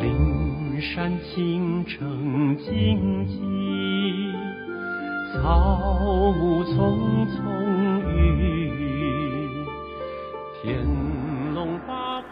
[0.00, 4.32] 灵山青城静寂，
[5.34, 9.62] 草木葱葱郁，
[10.62, 10.86] 天
[11.52, 12.28] 龙八部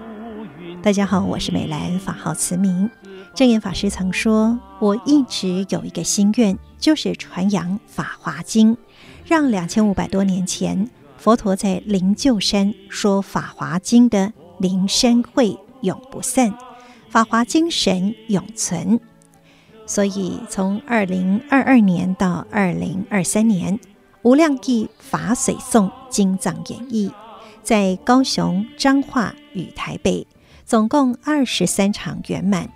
[0.59, 0.81] 云。
[0.81, 2.89] 大家好，我是美兰，法号慈明。
[3.35, 8.75] 正言法师曾说：“我一直有一个心愿，就是传扬《法华经》，
[9.27, 10.89] 让两千五百多年前
[11.19, 16.55] 佛陀在灵鹫山说《法华经》的灵山会永不散。”
[17.11, 19.01] 法华精神永存，
[19.87, 23.80] 所以从二零二二年到二零二三年，
[24.23, 27.11] 无量义法髓诵经藏演绎，
[27.63, 30.27] 在高雄、彰化与台北，
[30.66, 32.69] 总共二十三场圆满，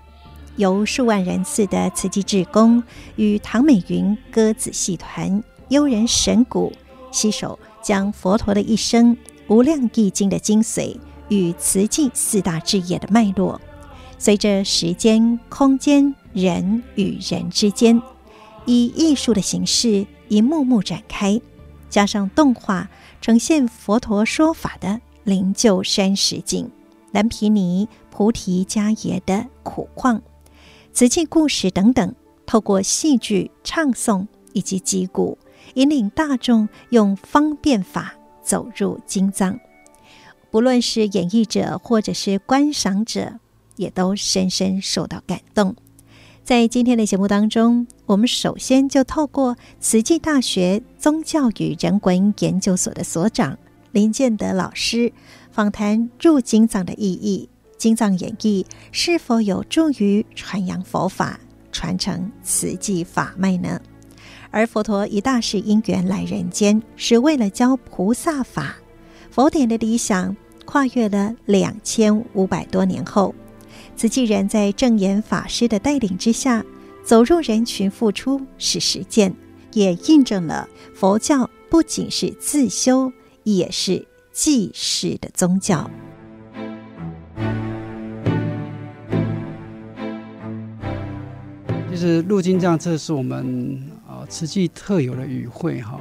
[0.56, 2.82] 由数万人次的慈济志工
[3.16, 6.72] 与唐美云歌子戏团、悠人神鼓
[7.10, 9.14] 携手，将佛陀的一生、
[9.48, 10.96] 无量义经的精髓
[11.28, 13.60] 与慈济四大志业的脉络。
[14.22, 18.00] 随着时间、空间、人与人之间，
[18.66, 21.40] 以艺术的形式一幕幕展开，
[21.90, 22.88] 加上动画
[23.20, 26.70] 呈现佛陀说法的灵鹫山实景、
[27.10, 30.22] 蓝毗尼菩提迦耶的苦况、
[30.92, 32.14] 慈济故事等等，
[32.46, 35.36] 透过戏剧、唱诵以及击鼓，
[35.74, 39.58] 引领大众用方便法走入经藏。
[40.52, 43.40] 不论是演绎者或者是观赏者。
[43.76, 45.74] 也都深深受到感动。
[46.44, 53.56] 在今天的节目当中，我们首先就透过慈济大学宗教与人文研究所的所长
[53.92, 55.12] 林建德老师
[55.52, 61.38] 访谈入经藏的意义，经藏演义是否有助于传扬佛法、
[61.70, 63.80] 传承慈济法脉呢？
[64.50, 68.76] 而佛陀一大事因缘来人间，是为了教菩萨法。
[69.30, 73.34] 佛典的理想跨越了两千五百多年后。
[74.02, 76.64] 慈济人在正言法师的带领之下，
[77.04, 79.32] 走入人群，付出是实践，
[79.74, 83.12] 也印证了佛教不仅是自修，
[83.44, 85.88] 也是济世的宗教。
[91.88, 96.00] 其实入经藏，这是我们啊慈济特有的语汇哈。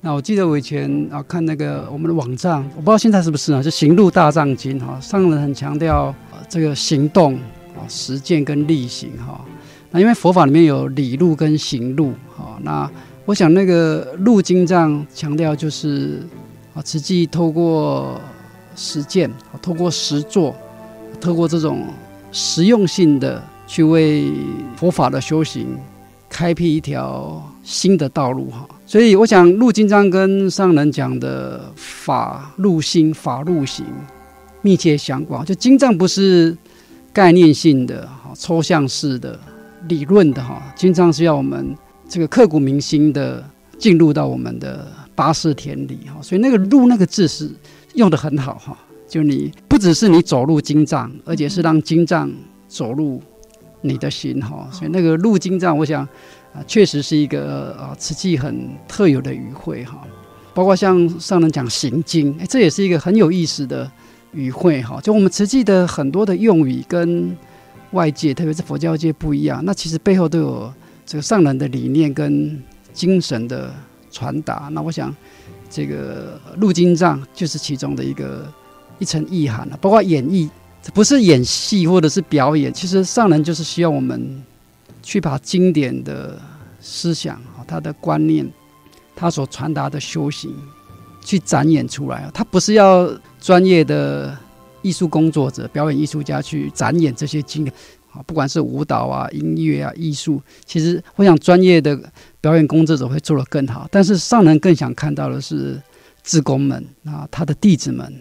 [0.00, 6.12] 那我记得我以前啊看那个我们的网站，我不知道现在是不是啊，就《行路大藏经》哈，上人很强调。
[6.52, 7.32] 这个行动
[7.74, 9.42] 啊，实践跟力行哈，
[9.90, 12.90] 那因为佛法里面有理路跟行路哈，那
[13.24, 16.20] 我想那个入经藏强调就是
[16.74, 18.20] 啊，实际透过
[18.76, 19.30] 实践，
[19.62, 20.54] 透过实作，
[21.18, 21.86] 透过这种
[22.32, 24.30] 实用性的去为
[24.76, 25.78] 佛法的修行
[26.28, 33.86] 开辟一条新的道路哈，所以我想入经章跟上人讲的法入心，法入行。
[34.62, 36.56] 密切相关，就经藏不是
[37.12, 39.38] 概念性的、哈抽象式的、
[39.88, 41.76] 理论的哈，经藏是要我们
[42.08, 43.44] 这个刻骨铭心的
[43.76, 47.50] 进入到我们的八识田里哈，所以那个入那个字是
[47.94, 48.78] 用的很好哈，
[49.08, 52.32] 就你不只是你走入经藏，而且是让经藏
[52.68, 53.20] 走入
[53.80, 56.06] 你的心哈，所以那个入经藏，我想
[56.54, 60.00] 啊，确实是一个啊瓷器很特有的语汇哈，
[60.54, 63.90] 包括像上人讲行经，哎，这也是一个很有意思的。
[64.32, 67.36] 语汇哈，就我们慈济的很多的用语跟
[67.92, 69.62] 外界，特别是佛教界不一样。
[69.64, 70.72] 那其实背后都有
[71.04, 73.72] 这个上人的理念跟精神的
[74.10, 74.68] 传达。
[74.72, 75.14] 那我想，
[75.68, 78.50] 这个入经藏就是其中的一个
[78.98, 79.76] 一层意涵了。
[79.78, 80.48] 包括演绎，
[80.94, 84.42] 不是演戏或者是表演，其实上人就是需要我们
[85.02, 86.40] 去把经典的
[86.80, 88.50] 思想、他的观念、
[89.14, 90.54] 他所传达的修行。
[91.24, 92.30] 去展演出来啊！
[92.34, 93.08] 他不是要
[93.40, 94.36] 专业的
[94.82, 97.72] 艺术工作者、表演艺术家去展演这些经典
[98.12, 101.98] 啊，不管是舞蹈啊、音乐啊、艺术，其实我想专业的
[102.40, 103.86] 表演工作者会做得更好。
[103.90, 105.80] 但是上人更想看到的是，
[106.24, 108.12] 志工们啊，他的弟子们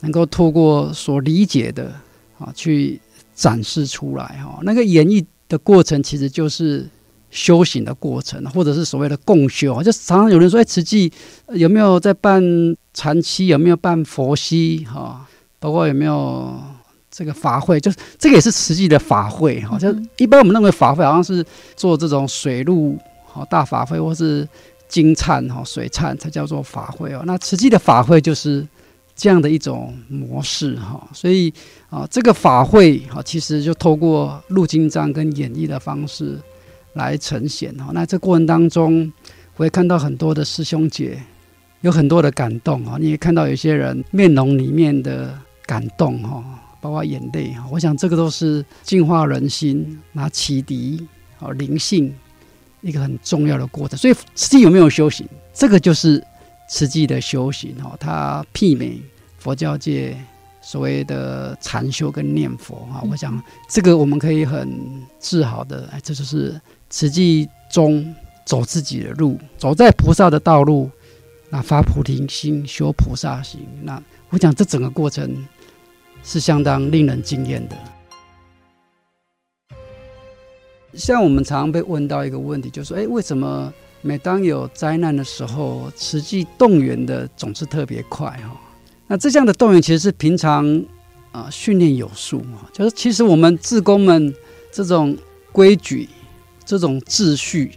[0.00, 1.92] 能够透过所理解的
[2.38, 3.00] 啊，去
[3.34, 4.60] 展示出来哈。
[4.62, 6.88] 那个演绎的过程其实就是。
[7.30, 11.12] 修行的过程，或者是所谓的共修，就常常有人说：“哎，慈济
[11.48, 12.42] 有没有在办
[12.94, 13.48] 禅七？
[13.48, 14.84] 有没有办佛七？
[14.86, 15.26] 哈，
[15.58, 16.58] 包括有没有
[17.10, 17.78] 这个法会？
[17.78, 19.78] 就是这个也是慈济的法会哈。
[19.78, 21.44] 就一般我们认为法会好像是
[21.76, 24.48] 做这种水陆哈大法会，或是
[24.88, 27.22] 金忏哈水忏才叫做法会哦。
[27.26, 28.66] 那慈济的法会就是
[29.14, 31.06] 这样的一种模式哈。
[31.12, 31.52] 所以
[31.90, 36.38] 啊，这个法会哈，其实就透过入经章跟演绎的方式。
[36.98, 39.10] 来呈现哈，那这过程当中，
[39.56, 41.18] 我会看到很多的师兄姐，
[41.80, 42.98] 有很多的感动哈。
[43.00, 46.44] 你也看到有些人面容里面的感动哈，
[46.80, 51.06] 包括眼泪哈，我想这个都是净化人心、拿启迪
[51.40, 52.14] 啊灵性
[52.82, 53.98] 一个很重要的过程。
[53.98, 55.26] 所以慈济有没有修行？
[55.54, 56.22] 这个就是
[56.68, 59.00] 慈济的修行哈，它媲美
[59.38, 60.16] 佛教界
[60.60, 63.02] 所谓的禅修跟念佛哈。
[63.10, 64.68] 我想这个我们可以很
[65.18, 66.60] 自豪的，哎，这就是
[66.90, 68.14] 慈济中
[68.44, 70.90] 走自己的路，走在菩萨的道路，
[71.50, 75.46] 那发菩提心、修菩萨行，那我讲这整个过程。
[76.24, 77.76] 是相当令人惊艳的。
[80.92, 88.28] 像我们常被问到一个问题，就是说：哎，为什么每当有灾难的时候，慈济动员的总是特别快？
[88.30, 88.60] 哈，
[89.06, 90.84] 那这样的动员其实是平常
[91.30, 92.68] 啊训练有素嘛。
[92.72, 94.34] 就是其实我们志工们
[94.72, 95.16] 这种
[95.52, 96.08] 规矩、
[96.68, 97.72] 这种秩序、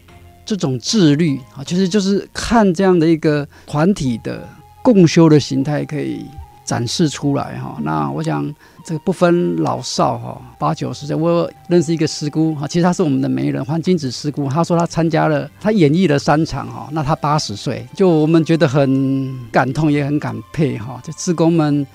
[0.46, 4.46] 这种自律啊，其实就是看这样的一个团体的
[4.84, 6.26] 共修的形态可以。
[6.64, 8.46] 展示出来哈，那我想
[8.86, 11.14] 这个不分老少哈，八九十岁。
[11.14, 14.48] 我认识一个师姑哈，其实她是我们的媒人黄金子师姑。
[14.48, 21.02] 她说她参加了，她演绎了三场哈，那她八十岁，就我们觉得很感痛，也很感佩哈。
[21.04, 21.86] 就志工们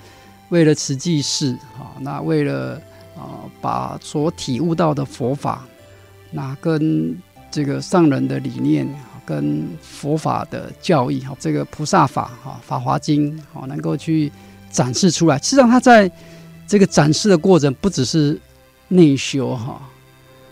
[0.49, 2.79] 为了慈济事哈，那为了
[3.15, 5.65] 啊把所体悟到的佛法，
[6.31, 7.17] 那跟
[7.49, 8.87] 这个上人的理念，
[9.25, 14.31] 跟佛法的教义哈，这个菩萨法哈，《法华经》哈，能够去。
[14.69, 16.11] 展示出来，实际上他在
[16.67, 18.39] 这个展示的过程，不只是
[18.89, 19.81] 内修哈，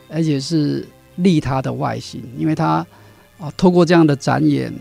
[0.10, 0.88] 而且是
[1.18, 2.84] 利他的外行，因为他
[3.38, 4.74] 啊，透过这样的展演，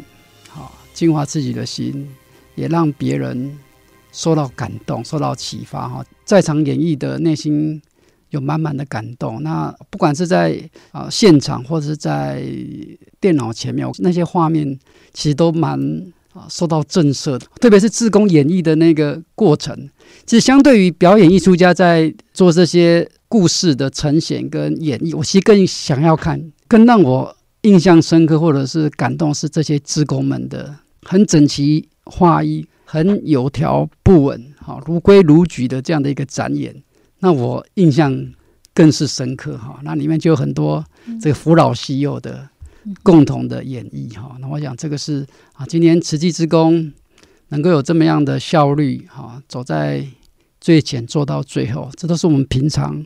[0.54, 2.08] 啊，净化自己的心，
[2.54, 3.58] 也让别人
[4.12, 6.02] 受到感动、受到启发哈。
[6.24, 7.82] 在场演绎的内心
[8.34, 9.42] 有满满的感动。
[9.42, 10.60] 那不管是在
[10.92, 12.42] 啊现场，或者是在
[13.20, 14.78] 电脑前面，那些画面
[15.12, 16.12] 其实都蛮。
[16.34, 19.88] 啊，受到震慑的，特别是志工演绎的那个过程，
[20.26, 36.74] 其实相对于表演艺术家在做这些故事的呈现跟演绎，我其实更想要看，更让我印象深刻或者是感动是这些志工们的很整齐划一、很有条不紊、哈如规如矩的这样的一个展演，
[37.24, 38.14] 那我印象
[38.72, 39.80] 更是深刻哈。
[39.82, 40.84] 那里面就有很多
[41.20, 42.48] 这个扶老携幼的。
[43.02, 46.92] 共同的演绎哈，那我想这个是啊，今年慈济之工
[47.48, 50.06] 能够有这么样的效率哈，走在
[50.60, 53.02] 最前做到最后，这都是我们平常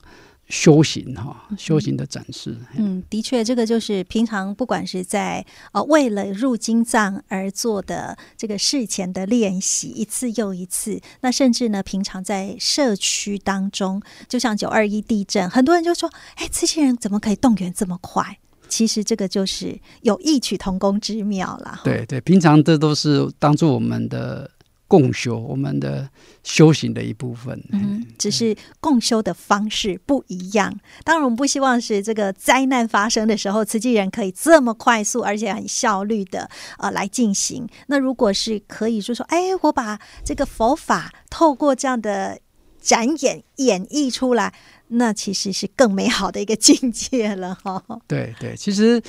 [0.48, 2.56] 修行哈，修行的展示。
[2.76, 11.00] 嗯，的确，这个就是平常不管是在呃为了入经藏而做的这个事前的练习，一次又一次。
[11.20, 21.80] 那甚至呢，平常在社区当中，就像九二一地震，很多人就说：“哎，这些人怎么可以动员这么快？”其实这个就是有异曲同工之妙了。
[21.84, 24.50] 对对，平常这都是当做我们的
[24.88, 26.08] 共修，我们的
[26.42, 27.62] 修行的一部分。
[27.70, 30.74] 嗯，只是共修的方式不一样。
[31.04, 37.68] 当然，我们不希望是这个灾难发生的时候，慈济人可以这么快速而且很效率的呃来进行。
[37.86, 42.40] 那如果是可以，就说哎，我把这个佛法透过这样的
[42.80, 44.54] 展演演绎出来。
[44.90, 47.84] 那其实是更美好的一个境界了哈。
[48.06, 49.02] 对对，其实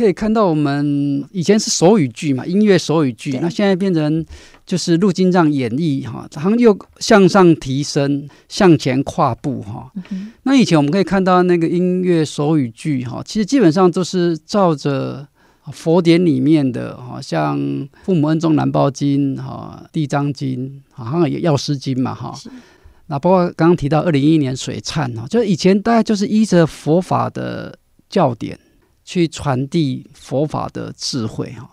[0.00, 4.24] 可以看到，我们以前是手语剧嘛，音乐手语剧，那现在变成
[4.64, 9.92] 就是入经藏演绎哈，好像又向上提升，向前跨步哈。
[10.10, 15.28] 嗯、那以前我们可以看到那个音乐手语剧哈，其实基本上都是照着
[15.72, 17.58] 佛典里面的，好像
[18.02, 22.34] 《父母恩重难报经》哈，《地藏经》好像也《药师经》嘛哈。
[23.08, 27.76] 那包括刚刚提到二零一一年水忏哈，就是以前大概就是依着佛法的
[28.08, 28.58] 教典
[29.10, 31.68] 去传递佛法的智慧哈。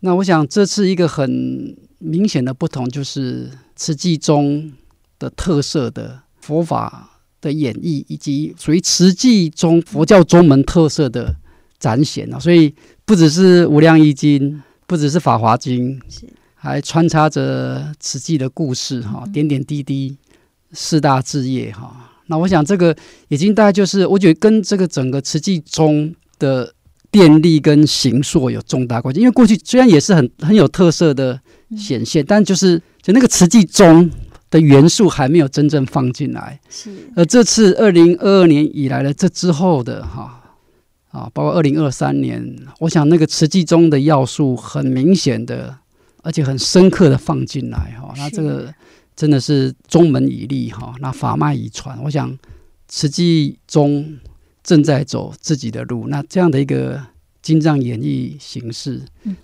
[0.00, 4.72] 那我想这次一个很明显的不同，就是慈济中
[5.20, 11.36] 的特色的佛法的演绎，以及属于慈济中佛教宗门特色的
[11.78, 12.40] 展现啊。
[12.40, 16.02] 所以不只是无量义经，不只是法华经，
[16.56, 20.16] 还穿插着慈济的故事哈，点点滴滴。
[20.72, 22.96] 四大志业哈，那我想这个
[23.28, 26.72] 已经大概就是，我觉得跟这个整个慈济宗的
[27.10, 29.20] 电力跟形塑有重大关系。
[29.20, 31.40] 因为过去虽然也是很很有特色的
[31.76, 34.10] 显现，但就是就那个慈济宗
[34.50, 36.60] 的元素还没有真正放进来。
[36.68, 40.42] 是，而这次二零二二年以来的这之后的哈
[41.10, 45.76] 啊，包括二零二三年，我想那个慈济宗的要素很明显的，
[46.22, 48.12] 而且很深刻的放进来哈。
[48.16, 48.72] 那这个。
[49.16, 51.98] 真的是宗门以立哈，那法脉已传。
[52.04, 52.38] 我想
[52.88, 54.18] 慈济宗
[54.62, 57.04] 正在走自己的路，那这样的一个
[57.42, 59.02] 经藏演绎形式，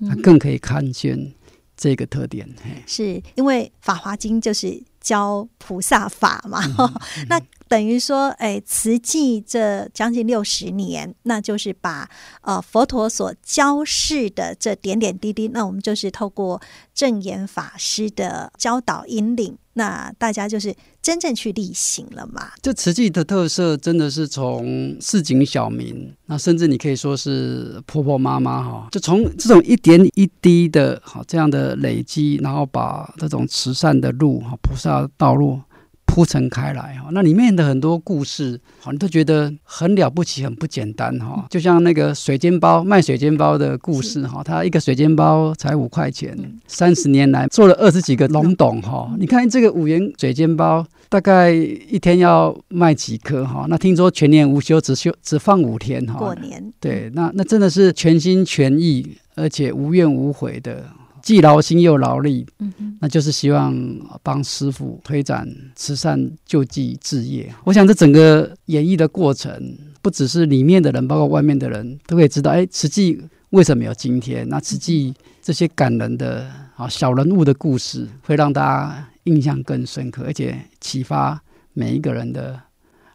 [0.09, 1.33] 它更可以看见
[1.77, 2.49] 这个特点。
[2.87, 4.83] 是因为《法华经》就是。
[5.07, 6.61] 教菩萨法嘛。
[6.67, 12.09] 嗯嗯、 那等于说，哎，慈济这将近六十年，那就是把
[12.43, 16.61] 呃佛陀所教示的这点点滴滴，那我们就是透过
[16.95, 19.59] 正言法师的教导引领。
[19.79, 22.49] 那大家就是真正去力行了嘛？
[22.63, 35.61] 这慈济的特色真的是从市井小民，那甚至你可以说是婆婆妈妈哈，就从这种一点一滴的哈这样的累积，然后把这种慈善的路哈菩萨道路。
[36.07, 41.47] 铺陈开来哈，那里面的很多故事，好，你都觉得很了不起，很不简单哈。
[41.51, 46.35] 就像那个水煎包卖水煎包的故事哈，他一个水煎包才五块钱，
[46.67, 49.15] 三十年来做了二十几个龙董哈。
[49.19, 53.67] 你看这个五元水煎包，大概一天要卖几颗哈？
[53.69, 56.19] 那听说全年无休，只休只放五天哈。
[56.19, 60.85] 过年对，那那真的是全心全意，而且无怨无悔的。
[61.27, 63.75] 既劳心又劳力，嗯哼，那就是希望
[64.23, 67.53] 帮师傅推展慈善救济置业。
[67.65, 74.49] 我想这整个演绎的过程，不只是里面的人，包括外面的人都可以知道，哎，慈济为什么有今天？
[74.49, 81.43] 那慈济这些感人的啊小人物的故事，会让大家印象更深刻，而且启发
[81.73, 82.61] 每一个人的。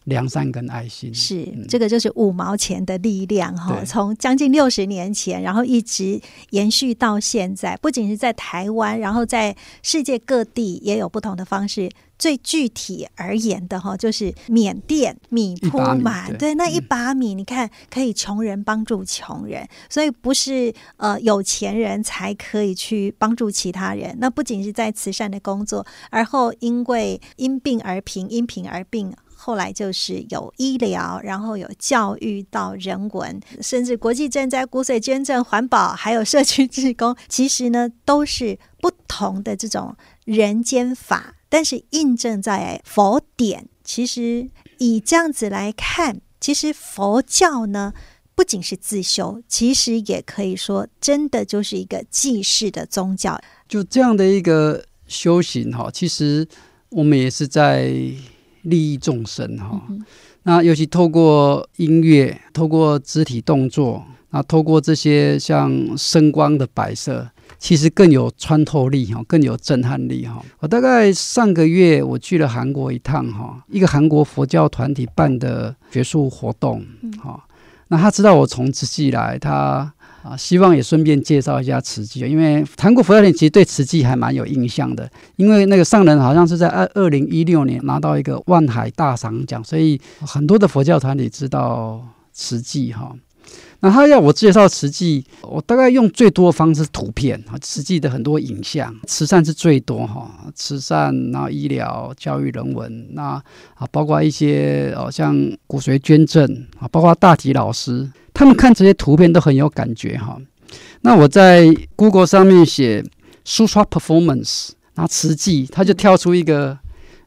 [0.06, 3.84] 良善跟爱心是、嗯、这个，就是五毛钱的力量哈。
[3.86, 11.90] 从将近六十年前，然后一直延续到现在，不仅是在台湾，然后在世界各地也有不同的方式。
[12.18, 24.16] 最具体而言的哈，就是缅甸米铺满，对，对，那一把米，你看可以穷人帮助穷人，所以不是呃有钱人才可以去帮助其他人。
[24.20, 29.12] 那不仅是在慈善的工作，而后因为因病而贫，因贫而病。
[29.44, 39.96] 后来就是有医疗，然后有教育到人文，甚至国际赈灾、骨髓捐赠、环保，还有社区志工， 其实呢都是不同的这种
[40.26, 43.68] 人间法，但是印证在佛典。
[43.84, 47.94] 其实以这样子来看，其实佛教呢
[48.36, 53.42] 不仅是自修，其实也可以说真的就是一个济世的宗教。
[53.68, 56.48] 就这样的一个修行哈，其实
[56.90, 57.92] 我们也是在。
[58.64, 59.82] 利益众生哈，
[60.44, 67.28] 那尤其透过音乐，透过肢体动作，那透过这些像声光的摆设，
[67.58, 70.44] 其实更有穿透力哈，更有震撼力哈。
[70.60, 76.86] 我大概上个月我去了韩国一趟哈，一个韩国佛教团体办的学术活动
[77.22, 77.44] 哈，
[77.88, 79.94] 那他知道我从慈济来，他。
[80.24, 93.16] 啊，希望也顺便介绍一下慈济，因为谈过佛教团体其实对慈济还蛮有印象的，因为那个上人好像是在二二零一六年拿到一个万海大赏奖，所以很多的佛教团体知道慈济哈。
[93.84, 103.42] 那他要我介绍慈济，我大概用最多的方式图片啊，慈济的很多影像，慈善是最多哈，慈善，然后医疗、教育、人文，那
[103.74, 105.36] 啊包括一些哦像
[105.66, 106.46] 骨髓捐赠
[106.80, 110.40] 啊，包括大体老师，他们看这些图片都很有感觉哈。
[111.02, 113.04] 那我在 Google 上面写
[113.44, 116.78] Sutra Performance，那慈济他就跳出一个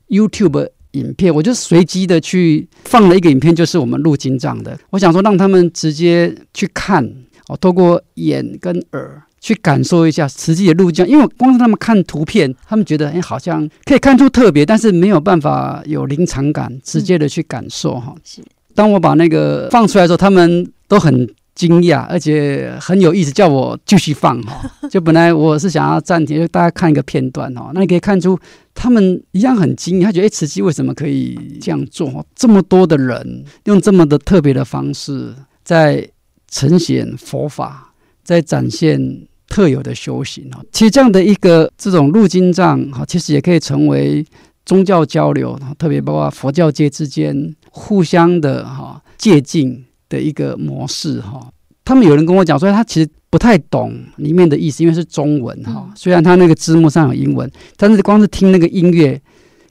[0.09, 0.69] YouTube。
[0.95, 4.77] 影片，我就随机的去放了一个影片，就是我们入经藏的。
[4.91, 7.05] 我想说，让他们直接去看，
[7.47, 11.07] 哦，透过眼跟耳去感受一下实际的录像。
[11.07, 18.15] 因为光是他们看图片，他们觉得哎，好像可以看出特别，但是没有办法有临场感，直接的去感受哈。
[18.25, 18.43] 是。
[18.75, 21.29] 当我把那个放出来的时候，他们都很。
[21.55, 24.69] 惊讶，而且很有意思，叫我继续放哈。
[24.91, 27.71] 就本来我是想要暂停，就大家看一个片段哈。
[27.75, 28.37] 那你可以看出，
[28.75, 32.27] 他们一样很惊讶，他觉得哎，慈济为什么可以这样做？
[32.35, 35.33] 这么多的人用这么的特别的方式，
[35.63, 36.09] 在
[36.51, 37.93] 呈现佛法，
[38.25, 40.61] 在展现特有的修行哈。
[40.73, 44.27] 其实这样的一个这种入经藏哈，其实也可以成为
[44.67, 49.85] 宗教交流，特别包括佛教界之间互相的哈借镜。
[50.15, 51.51] 的一个模式哈，
[51.85, 55.91] 他们有人跟我讲说，他其实不太懂里面的意思，因为是中文哈。
[55.97, 59.21] 虽然他那个字幕上有英文，但是光是听那个音乐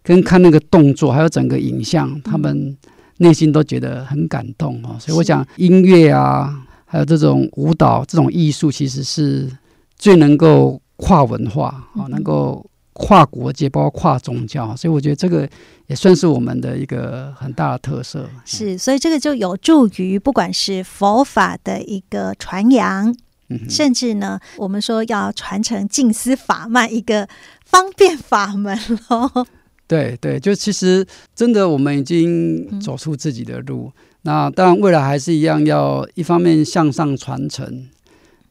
[0.04, 2.78] 跟看那个动作，还有整个影像，他们
[3.20, 4.98] 内心都觉得很感动哦。
[5.00, 6.54] 所以我想，音乐啊，
[6.86, 9.50] 还有这种舞蹈这种艺术，其实是
[9.98, 12.66] 最能够跨文化啊，能够。
[12.94, 15.50] 跨国界，包括跨宗教，所以我觉得这个
[15.88, 18.30] 也算是我们的一个很大的特色。
[18.46, 23.14] 是，所以这个就有助于不管是佛法的一个传扬，
[23.50, 27.28] 嗯、甚至呢，我们说要传承静思法脉一个
[27.66, 28.78] 方便法门
[29.10, 29.46] 喽。
[29.86, 33.92] 对对，就其实真的，我们已经走出自己的路。
[33.96, 37.90] 嗯、那当然，未来还是一样，要一方面向上传承。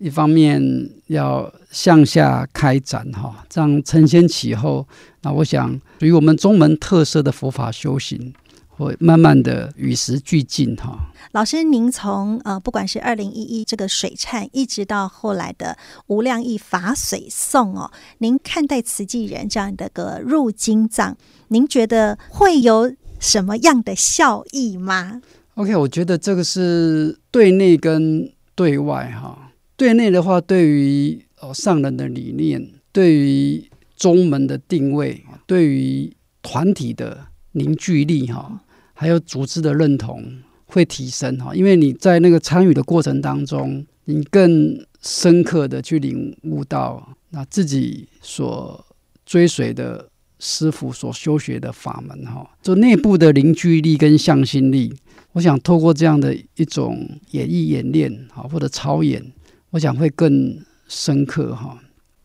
[0.02, 0.60] 一方面
[1.06, 4.84] 要向下开展哈，这样承先启后。
[5.20, 8.34] 那我想，属于我们中门特色的佛法修行，
[8.68, 10.98] 会慢慢的与时俱进哈。
[11.30, 15.78] 老师，您从呃，不管是二零一一这个水忏，一直到后来的
[16.08, 21.16] 无量义法水颂哦，您看待慈济人这样的个入经藏，
[21.46, 25.22] 您觉得会有什么样的效益吗
[25.54, 29.50] ？OK，我觉得这个是对内跟对外哈。
[29.76, 36.12] 对内的话，对于哦上人的理念，对于宗门的定位，对于
[36.42, 38.60] 团体的凝聚力哈，
[38.94, 40.22] 还有组织的认同
[40.66, 41.54] 会提升哈。
[41.54, 48.84] 因为你在那个参与的过程当中，你更深刻的去领悟到那自己所
[49.24, 54.94] 追随的师傅所修学的法门哈，就内部的凝聚力跟向心力。
[55.32, 59.32] 我想透过这样的一种演绎演练哈，或者操演。
[59.72, 61.78] 我想会更深刻哈，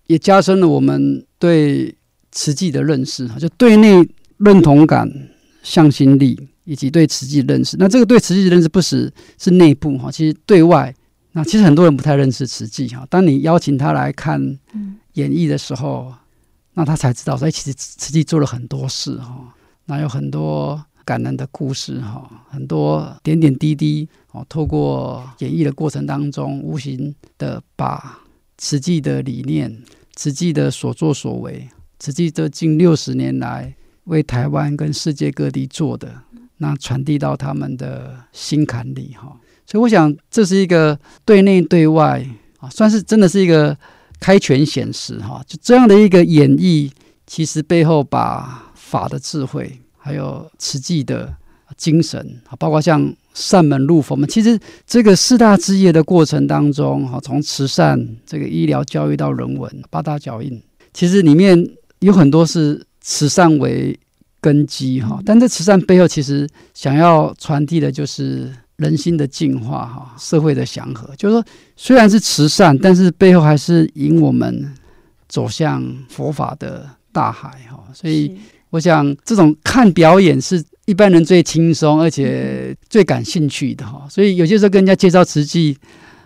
[0.06, 1.96] 也加深了我们对
[2.32, 5.10] 慈济的认识哈，就对内认同感、
[5.64, 7.76] 向心力，以及对慈济的认识。
[7.78, 10.94] 那这个对慈济的认识不只是内部哈，其实对外，
[11.32, 13.08] 那其实很多人不太认识慈济哈。
[13.10, 14.40] 当你邀请他来看
[15.14, 16.14] 演绎的时候，
[16.74, 20.84] 那他才知道说，其实慈济做了很多事哈，那有很多。
[21.08, 28.20] 感人的故事哈，很多点点滴滴哦，透过演绎的过程当中，无形的把
[28.58, 29.82] 慈济的理念、
[30.18, 33.74] 慈济的所作所为、慈济这近六十年来
[34.04, 36.14] 为台湾跟世界各地做的，
[36.58, 39.40] 那传递到他们的心坎里哈。
[39.66, 42.22] 所以我想，这是一个对内对外
[42.60, 43.78] 啊，算是真的是一个
[44.20, 45.42] 开权显实哈。
[45.48, 46.92] 就这样的一个演绎，
[47.26, 49.80] 其实背后把法的智慧。
[50.08, 51.36] 还有慈济的
[51.76, 52.18] 精神
[52.50, 64.00] 啊，包括像善门入佛门，其实这个四大志业的过程当中，哈，从慈善、这个医疗、教育到人文八大脚印，其实里面有很多是慈善为
[64.40, 65.20] 根基，哈。
[65.26, 71.14] 但这慈善背后，其实想要传递的就是人心的净化，哈，社会的祥和。
[71.18, 74.74] 就是说，虽然是慈善，但是背后还是引我们
[75.28, 77.84] 走向佛法的大海，哈。
[77.94, 78.40] 所以。
[78.70, 85.78] 我想，这种看表演是一般人最轻松而且最感兴趣的哈，所以有些时候跟人家介绍慈济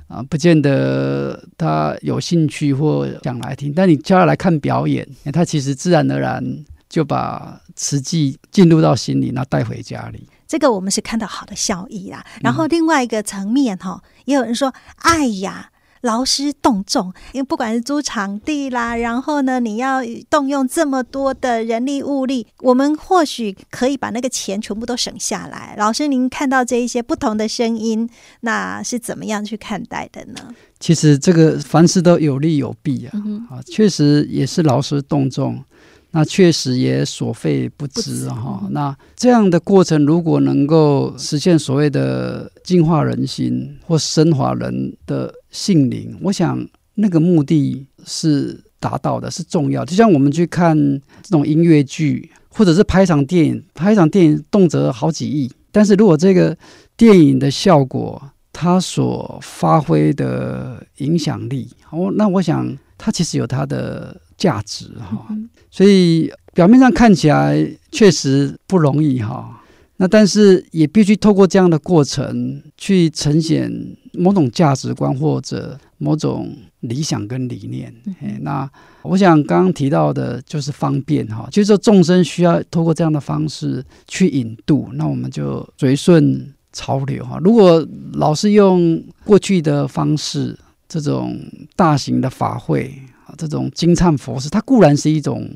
[0.07, 6.43] 啊，不见得他有兴趣或想来听，但你叫他来看表演，他其实自然而然
[6.89, 10.27] 就把慈济进入到心里，然后带回家里。
[10.47, 12.25] 这个我们是看到好的效益啦。
[12.41, 15.70] 然后另外一个层面哈，也有人说，哎呀。
[16.01, 25.75] 劳师动众，因为不管是租场地啦，然后呢，你要动用这么多的人力物力，我们或许可以把那个钱全部都省下来。
[25.77, 28.09] 老师，您看到这一些不同的声音，
[28.41, 30.53] 那是怎么样去看待的呢？
[30.79, 35.63] 其实这个凡事都有利有弊啊，嗯、啊，确实也是劳师动众。
[36.13, 38.67] 那确实也所费不值哈。
[38.71, 49.85] 那这样的过程，如果能够实现所谓的净化人心或升华人的性灵，我想那个目的是达到的，是重要。
[49.85, 50.77] 就像我们去看
[51.23, 56.57] 这种音乐剧，或者是拍一场电影，拍一场电影动辄好几亿，但是如果这个
[56.97, 58.21] 电影的效果，
[58.51, 64.19] 它所发挥的影响力，哦那我想它其实有它的。
[64.41, 65.27] 价值哈，
[65.69, 69.61] 所以表面上看起来确实不容易哈。
[69.97, 73.71] 那但是也必须透过这样的过程去呈现
[74.13, 77.93] 某种价值观或者某种理想跟理念。
[78.41, 78.67] 那
[79.03, 87.37] 我想刚刚提到的就是方便哈，就是说众生需要透过这样的方式去引渡，那我们就随顺潮流哈。
[87.43, 90.57] 如果老是用过去的方式，
[90.89, 91.39] 这种
[91.75, 92.91] 大型的法会。
[93.37, 95.49] 这种金灿佛事，它固然是一种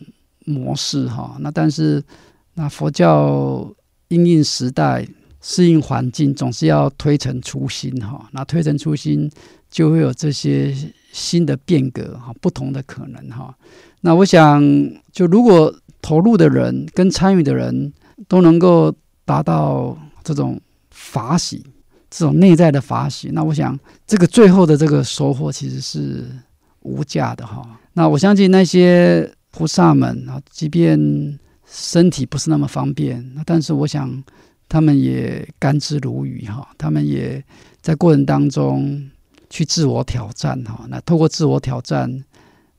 [0.46, 2.04] 模式哈，那但是
[2.54, 3.74] 那佛教
[4.10, 5.08] 因应时代、
[5.42, 8.30] 适应环境，总是要推陈出新哈。
[8.32, 9.30] 那推陈出新，
[9.70, 10.76] 就会有这些
[11.12, 13.56] 新的变革哈，不同的可能哈。
[14.02, 14.64] 那我想，
[15.12, 17.92] 就如果投入的人跟参与的人
[18.28, 18.94] 都能够
[19.26, 20.62] 达到这种
[20.92, 21.66] 法喜，
[22.10, 26.26] 这种内在的法喜，那我想这个最后的这个收获其实是。
[26.86, 30.98] 无价的哈，那我相信那些菩萨们啊，即便
[31.68, 34.24] 身体不是那么方便，但是我想
[34.70, 37.44] 他们也甘之如饴哈，他们也
[37.82, 39.10] 在过程当中
[39.50, 40.86] 去自我挑战哈。
[40.90, 42.24] 那透过自我挑战，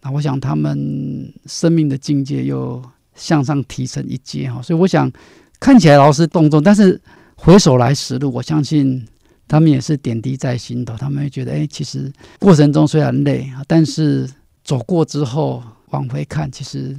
[0.02, 2.82] 那我想他们生命的境界又
[3.14, 4.62] 向上提升一阶哈。
[4.62, 5.10] 所以我想
[5.58, 7.00] 看起来劳师动众，但是
[7.34, 9.04] 回首来时路，我相信
[9.48, 10.96] 他们也是点滴在心头。
[10.96, 14.28] 他们会觉得，哎，其实过程中虽然累，但是
[14.64, 16.96] 走过之后往回看，其实。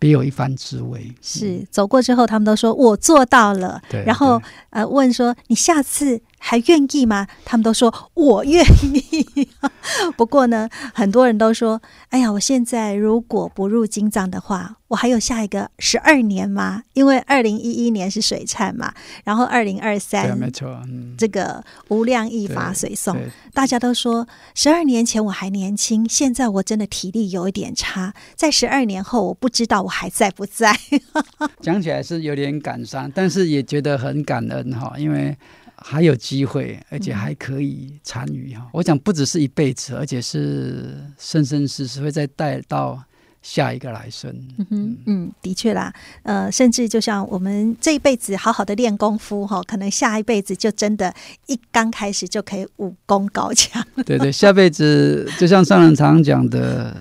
[0.00, 1.12] 别有一番滋味。
[1.20, 3.82] 是走过之后，他们都说我做到了。
[4.06, 7.26] 然后呃问说你下次还愿意吗？
[7.44, 9.48] 他们都说我愿意。
[10.16, 14.76] 不过呢，很多人都说，哎呀，我现在如果不入金藏的话。
[14.88, 16.82] 我还有下一个十二年吗？
[16.94, 23.14] 因为二零一一年是水忏嘛，然后二零二三，没错，嗯，这个无量义法水送，
[23.52, 30.74] 大家都说十二年前我还年轻，现在我真的体力有一点差，在十二年后我不知道我还在不在。
[31.60, 35.36] 讲起来是有点感伤，但是也觉得很感恩哈，因为
[35.84, 38.68] 还有机会，而且还可以参与哈。
[38.72, 43.02] 我想不只是一辈子，而且是生生世世会再带到。
[43.40, 51.14] 下一个来生，嗯哼，嗯，的确啦，呃，甚至就像我们这一辈子好好的练功夫哈，可能下一辈子就真的，
[51.46, 53.82] 一刚开始就可以武功高强。
[54.04, 56.94] 对对，下辈子就像上人常讲的，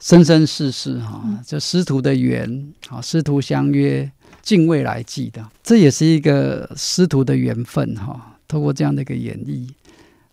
[0.00, 4.10] 生生世世哈，就师徒的缘，好，师徒相约，
[4.46, 8.38] 敬未来记的，这也是一个师徒的缘分哈。
[8.46, 9.68] 透过这样的一个演绎，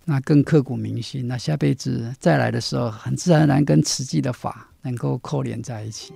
[0.05, 1.27] 那更刻骨铭心。
[1.27, 4.69] 那下辈子再来的时候，很自然而然跟慈济的法。
[4.85, 6.11] 能够扣连在一起。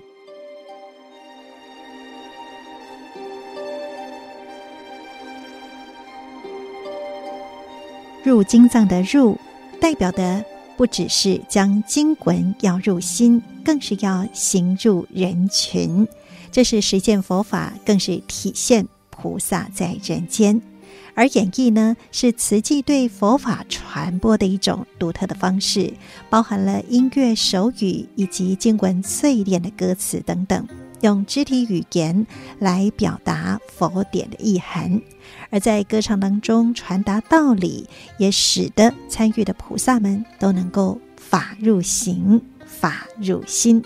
[8.23, 9.39] 入经藏的入，
[9.79, 10.43] 代表的
[10.75, 16.05] 不只是将经文要入心，更是要行入人群。
[16.57, 20.59] 这是实践佛法，更是体现菩萨在人间。
[21.13, 25.93] 而演绎呢，是慈济对佛法传播的一种独特的方式，
[26.31, 30.67] 包含了音乐、手语以及经文淬炼的歌词等等，
[31.01, 32.25] 用肢体语言
[32.57, 34.99] 来表达佛典的意涵。
[35.51, 43.79] 而在歌唱当中传达道理，也使得参与的菩萨们都能够法入行，法入心。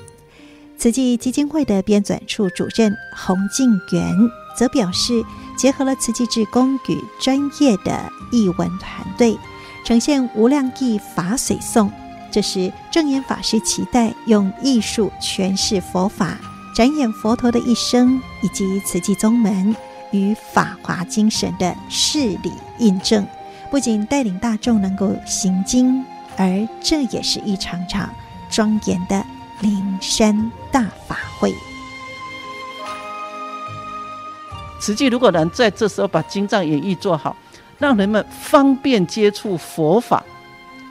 [0.82, 4.18] 慈济基金会的编纂处主任洪静元
[4.58, 5.24] 则表示。
[5.56, 9.38] 结合了慈济志工与专业的译文团队，
[9.86, 11.88] 呈现无量义法水诵。
[12.32, 16.36] 这是证言法师期待用艺术诠释佛法，
[16.74, 19.76] 展演佛陀的一生，以及慈济宗门
[20.10, 23.28] 与法华精神的事理印证。
[23.70, 26.04] 不仅带领大众能够行经，
[26.38, 28.10] 而这也是一场场
[28.50, 29.24] 庄严的
[29.62, 31.54] 灵山大法会。
[34.80, 37.36] 慈济如果能在这时候把经藏演绎做好，
[37.78, 40.24] 让人们方便接触佛法，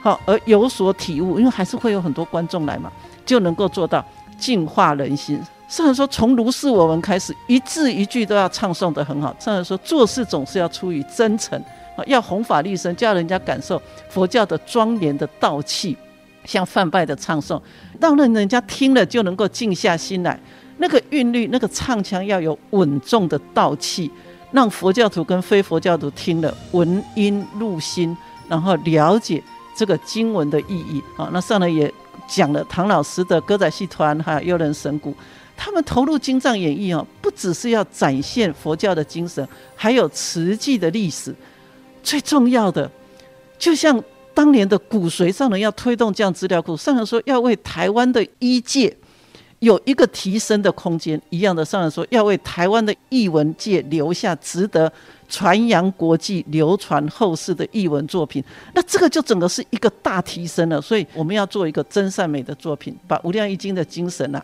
[0.00, 2.92] 好而有所体悟，因为还是会有很多观众来嘛，
[3.26, 4.04] 就能够做到
[4.38, 5.42] 净化人心。
[5.68, 9.34] 上人说，从如是我们开始，一字一句都要唱诵得很好。
[9.40, 11.60] 上人说，做事总是要出于真诚，
[11.96, 15.96] 啊，要弘法利生，叫人家感受佛教的庄严的道气，
[16.44, 17.60] 像梵呗的唱诵，
[18.00, 20.38] 让人人家听了就能够静下心来。
[20.78, 24.10] 那个韵律，那个唱腔要有稳重的道气，
[24.50, 28.16] 让佛教徒跟非佛教徒听了闻音入心，
[28.48, 29.42] 然后了解
[29.76, 31.28] 这个经文的意义啊。
[31.32, 31.92] 那上来也
[32.26, 35.14] 讲了唐老师的歌仔戏团还有优人神鼓，
[35.54, 41.34] 他们投入经藏演绎啊，不只是要展现佛教的精神，还有慈济的历史。
[42.02, 42.90] 最重要的，
[43.58, 44.02] 就像
[44.40, 48.96] 当年的骨髓上人要推动这样资料库，上人说要为台湾的医界。
[49.58, 54.90] 有一个提升的空间，一样的上人说要为台湾的艺文界留下值得
[55.28, 60.80] 传扬国际、流传后世的艺文作品，那这个就整个是一个大提升了。
[60.80, 64.42] 所以我们要做一个真善美的作品，把《无量义经》的精神啊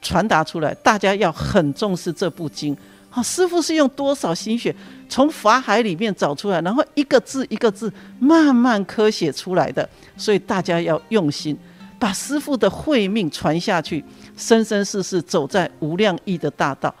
[0.00, 2.74] 传达出来，大家要很重视这部经。
[3.10, 4.74] 好，师傅是用多少心血
[5.08, 11.58] 从法海里面找出来，然后一个字一个字慢慢刻写出来的，所以大家要用心
[11.98, 14.04] 把师傅的慧命传下去。
[14.36, 16.94] 生生世世走在无量义的大道，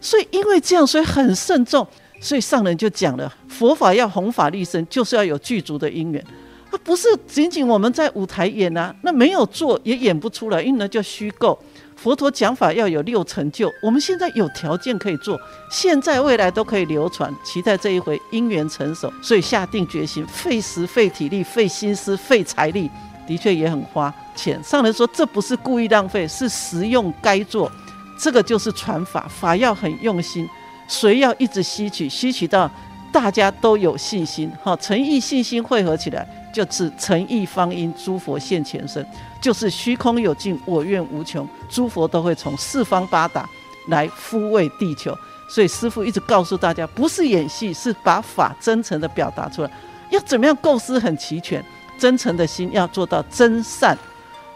[0.00, 1.84] 所以因为这样，所以很慎重。
[2.20, 6.24] 所以上人就讲了，佛法要弘法利生，就是要有具足的因缘。
[6.70, 11.58] 啊，不是仅仅我们在舞台演啊，那没有做也演不出来，因为那叫虚构。
[11.96, 17.34] 佛陀讲法要有六成就，我们现在有条件可以做，现在未来都可以流传。
[17.44, 22.90] 期待这一回因缘成熟，所以下定决心，费时费体力、费心思、费财力。
[23.26, 24.62] 的确也很花钱。
[24.62, 27.72] 上人说，这不是故意浪费，是实用该做。
[28.18, 30.46] 这个就是传法，法要很用心，
[30.86, 32.70] 谁要一直吸取，吸取到
[33.14, 34.50] 大家都有信心。
[34.60, 39.06] 哈，诚意信心汇合起来，就是诚意方因诸佛现前身，
[39.40, 43.48] 就是虚空有尽，我愿无穷，诸佛都会从四方八达
[43.86, 45.16] 来抚慰地球。
[45.48, 49.70] 所以师父一直告诉大家，不是演戏，是把法真诚的表达出来。
[50.10, 51.64] 要怎么样构思很齐全？
[51.96, 53.96] 真诚的心要做到真善，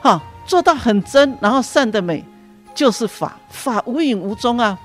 [0.01, 2.25] 哈，做到很真，然后善的美
[2.75, 4.77] 就是法，法无影无踪啊。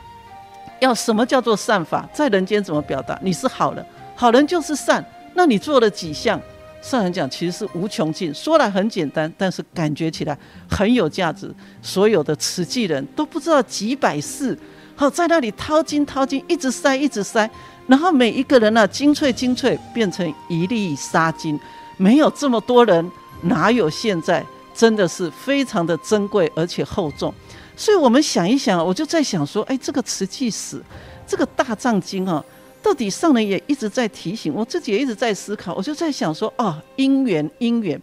[0.84, 2.08] 要什么叫做善法？
[2.14, 3.18] 在人间怎么表达？
[3.24, 5.04] 你是好人，好人就是善。
[5.34, 6.40] 那你做了几项？
[6.82, 10.38] 上人讲其实是无穷尽，说来很简单，但是感觉起来
[10.70, 11.50] 很有价值。
[11.82, 14.58] 所有的慈济人都不知道几百世，
[14.94, 17.50] 好在那里掏金掏金，一直塞一直塞，
[17.88, 21.58] 然后每一个人呢、精粹精粹变成一粒沙金。
[21.96, 23.10] 没有这么多人，
[23.44, 24.46] 哪有现在？
[24.76, 27.32] 真的是非常的珍贵而且厚重。
[27.76, 30.82] 所以我们想一想，我就在想说，哎，这个瓷器史，
[31.26, 32.44] 这个大藏经啊，
[32.82, 35.74] 到底上人也一直在提醒我，自己也一直在思考。
[35.74, 38.00] 我就在想说，哦，因缘因缘，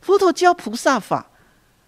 [0.00, 1.26] 佛陀教菩萨法，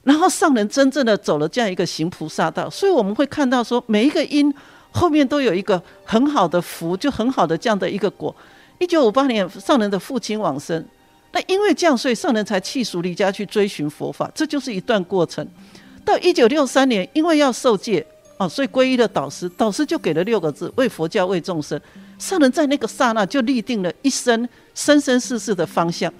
[0.02, 4.52] 然后上人真正的走了这样一个行菩萨道，所以我们会看到说，每一个因
[4.90, 8.34] 后面都有一个很好的福，就很好的这样的一个果。
[8.78, 10.82] 一九五八年，上人的父亲往生，
[11.32, 15.46] 那因为这样，所以上人才弃俗离家去追寻佛法，这就是一段过程。
[16.06, 18.06] 到一九六三年，因为要受戒
[18.38, 19.48] 哦，所以皈依了导师。
[19.56, 21.78] 导师就给了六个字：为佛教，为众生。
[22.16, 26.10] 上人在那个刹那就立定了一生生生世世的方向。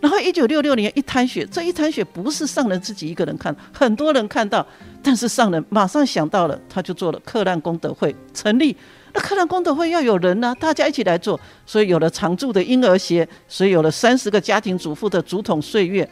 [0.00, 4.66] 然后一九六六年一滩血，这一滩血不是上人自己一个人看，很多人看到，
[5.02, 8.76] 但是上人马上想到了，他就做了克难功德会成立。
[9.14, 16.06] 那克难功德会要有人呢、大家一起来做，所以有了常住的婴儿鞋，所以有了三十个家庭主妇的竹筒岁月。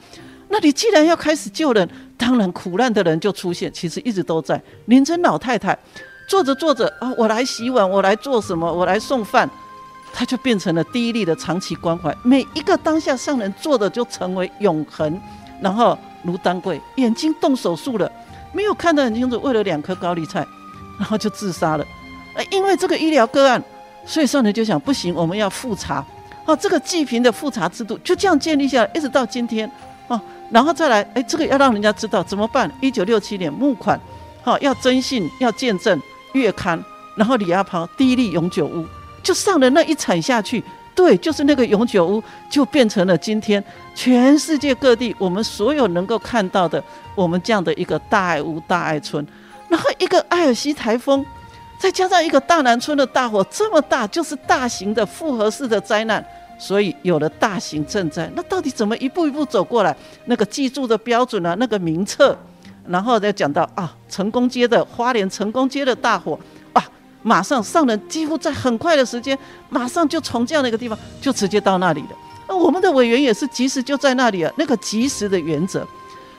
[0.55, 4.63] 那你既然要开始救人，当然苦难的人就出现，其实一直都在。
[4.85, 5.77] 林珍老太太
[6.29, 9.51] 做着做着啊，我来洗碗，我来做什么，我来送饭，
[10.13, 12.17] 他就变成了第一例的长期关怀。
[12.23, 15.21] 每一个当下上人做的就成为永恒。
[15.61, 18.09] 然后卢丹贵眼睛动手术了，
[18.53, 20.47] 没有看得很清楚，为了两颗高丽菜，
[21.01, 21.85] 然后就自杀了。
[22.37, 23.61] 呃，因为这个医疗个案，
[24.07, 26.05] 所以上人就想不行，我们要复查。
[26.45, 29.69] 哦，这个济贫的复查制度就这样建立下来，一直到今天。
[30.55, 32.71] 然后再来，哎，这个要让人家知道怎么办？
[32.81, 34.01] 一九六七年募款，
[34.41, 36.01] 好、要征信，要见证
[36.33, 36.81] 月刊，
[37.17, 38.87] 然后李阿抛第一例永久屋
[39.21, 40.63] 就上了那一铲下去，
[40.95, 43.63] 对，就是那个永久屋就变成了今天
[43.97, 46.81] 全世界各地我们所有能够看到的
[47.17, 49.27] 我们这样的一个大爱屋、大爱村。
[49.69, 51.27] 然后一个艾尔西台风，
[51.81, 56.25] 再加上一个大南村的大火，这么大就是大型的复合式的灾难。
[56.59, 59.95] 所以有了大型赈灾，那到底怎么一步一步走过来？
[60.27, 62.37] 那个记住的标准啊，那个名册，
[62.87, 66.39] 然后再讲到啊，成功街的花莲成功街的大火，
[66.73, 66.83] 啊，
[67.23, 69.37] 马上上人几乎在很快的时间，
[69.69, 72.11] 马上就从这样的一个地方就直接到那里了。
[72.49, 75.87] 那我们的委员也是及时就在那里啊，那个及时的原则。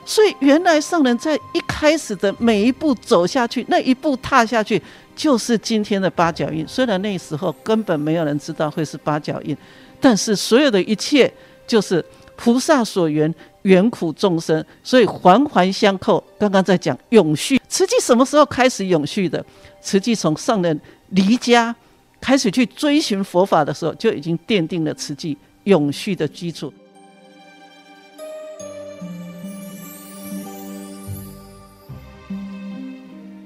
[0.04, 4.80] 所以原来上人在一开始的每一步走下去，那一步踏下去，
[5.16, 6.64] 就是今天的八角印。
[6.68, 9.56] 虽然那时候根本没有人知道会是八角印。
[10.00, 11.32] 但是所有的一切
[11.66, 12.04] 就是
[12.36, 13.32] 菩萨所缘，
[13.62, 16.22] 缘苦众生，所以环环相扣。
[16.38, 19.44] 刚刚在讲永续，慈济什么时候开始永续的？
[19.80, 20.80] 慈济从上人
[21.10, 21.74] 离家
[22.20, 26.72] 开始去追寻佛法的时候，就已经奠定了慈济永续的基础。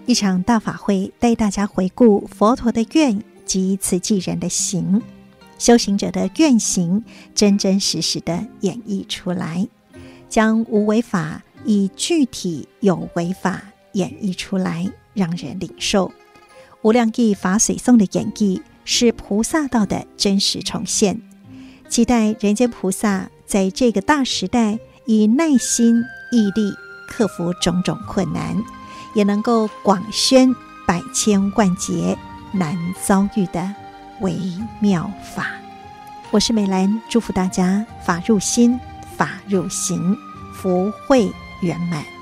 [0.07, 5.01] 一场大法会带大家回顾佛陀的愿及慈济人的行。
[5.61, 9.69] 修行者的愿行，真真实实的演绎出来，
[10.27, 16.11] 将无为法以具体有为法演绎出来，让人领受。
[16.81, 21.21] 无量义法随颂的演绎，是菩萨道的真实重现。
[21.91, 26.73] 期待人间菩萨在这个大时代，以耐心毅力
[27.07, 28.57] 克服种种困难，
[29.15, 30.55] 也能够广宣
[30.87, 32.17] 百千万劫
[32.55, 33.75] 难遭遇的。
[34.21, 34.39] 微
[34.81, 35.47] 妙法，
[36.31, 38.79] 我是美兰，祝福大家法入心，
[39.17, 40.15] 法入行，
[40.55, 42.20] 福慧圆满。